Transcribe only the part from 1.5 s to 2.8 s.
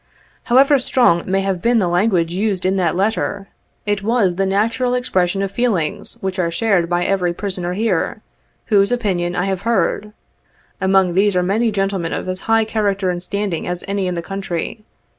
been the language used in